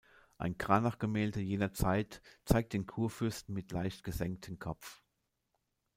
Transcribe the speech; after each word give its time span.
Ein 0.39 0.57
Cranach-Gemälde 0.57 1.41
jener 1.41 1.73
Zeit 1.73 2.23
zeigt 2.43 2.73
den 2.73 2.87
Kurfürsten 2.87 3.53
mit 3.53 3.71
leicht 3.71 4.03
gesenkten 4.03 4.57
Kopf. 4.57 5.03